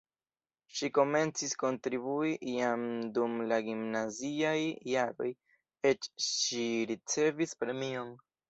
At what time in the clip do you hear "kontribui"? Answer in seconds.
1.63-2.31